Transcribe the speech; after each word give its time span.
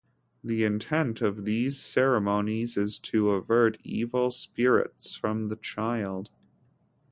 The 0.43 0.63
intent 0.63 1.21
of 1.21 1.45
these 1.45 1.77
ceremonies 1.79 2.75
is 2.75 2.97
to 3.01 3.29
avert 3.33 3.77
evil 3.83 4.31
spirits 4.31 5.13
from 5.13 5.49
the 5.49 5.55
child. 5.57 6.31